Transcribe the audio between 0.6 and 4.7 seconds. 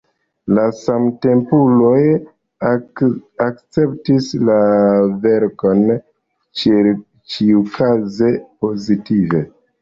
samtempuloj akceptis la